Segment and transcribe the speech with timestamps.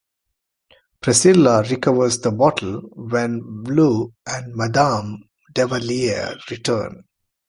[0.99, 7.03] Priscilla recovers the bottle when V'lu and Madame Devalier return.